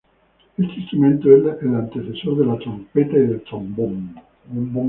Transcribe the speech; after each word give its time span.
Este 0.57 0.77
instrumento 0.79 1.29
es 1.29 1.61
el 1.61 1.75
antecesor 1.75 2.35
de 2.39 2.45
la 2.47 2.57
trompeta 2.57 3.15
y 3.17 3.27
del 3.27 3.41
trombón. 3.43 4.15